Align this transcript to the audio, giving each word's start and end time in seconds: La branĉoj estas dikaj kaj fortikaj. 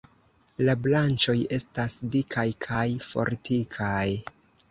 La 0.67 0.73
branĉoj 0.85 1.35
estas 1.57 1.97
dikaj 2.15 2.47
kaj 2.65 2.87
fortikaj. 3.11 4.05